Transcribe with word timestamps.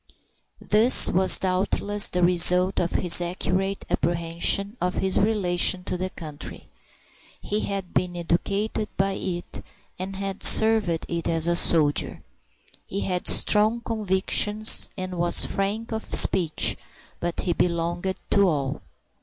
This 0.67 1.11
was 1.11 1.37
doubtless 1.37 2.09
the 2.09 2.23
result 2.23 2.79
of 2.79 2.93
his 2.93 3.21
accurate 3.21 3.85
apprehension 3.87 4.75
of 4.81 4.95
his 4.95 5.19
relation 5.19 5.83
to 5.83 5.95
the 5.95 6.09
country. 6.09 6.67
He 7.39 7.59
had 7.59 7.93
been 7.93 8.17
educated 8.17 8.89
by 8.97 9.11
it, 9.11 9.63
and 9.99 10.15
had 10.15 10.41
served 10.41 10.89
it 11.07 11.27
as 11.29 11.45
a 11.47 11.55
soldier. 11.55 12.23
He 12.87 13.01
had 13.01 13.27
strong 13.27 13.81
convictions 13.81 14.89
and 14.97 15.19
was 15.19 15.45
frank 15.45 15.91
of 15.91 16.03
speech, 16.03 16.77
but 17.19 17.41
he 17.41 17.53
belonged 17.53 18.15
to 18.31 18.41
all. 18.49 18.81